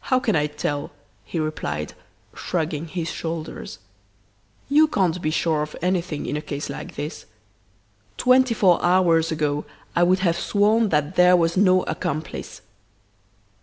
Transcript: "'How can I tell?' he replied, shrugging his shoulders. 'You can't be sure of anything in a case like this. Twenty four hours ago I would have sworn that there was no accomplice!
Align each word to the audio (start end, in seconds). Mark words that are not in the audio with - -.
"'How 0.00 0.20
can 0.20 0.36
I 0.36 0.46
tell?' 0.46 0.90
he 1.24 1.40
replied, 1.40 1.94
shrugging 2.36 2.86
his 2.86 3.08
shoulders. 3.10 3.78
'You 4.68 4.86
can't 4.86 5.22
be 5.22 5.30
sure 5.30 5.62
of 5.62 5.74
anything 5.80 6.26
in 6.26 6.36
a 6.36 6.42
case 6.42 6.68
like 6.68 6.96
this. 6.96 7.24
Twenty 8.18 8.52
four 8.52 8.78
hours 8.84 9.32
ago 9.32 9.64
I 9.96 10.02
would 10.02 10.18
have 10.18 10.38
sworn 10.38 10.90
that 10.90 11.14
there 11.14 11.34
was 11.34 11.56
no 11.56 11.82
accomplice! 11.84 12.60